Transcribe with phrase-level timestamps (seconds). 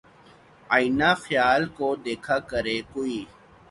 [0.75, 3.19] آئینۂ خیال کو دیکھا کرے کوئی